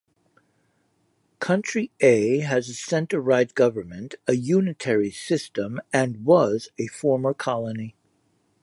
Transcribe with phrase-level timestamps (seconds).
[1.37, 7.95] Country A has a centre-right government, a unitary system and was a former colony.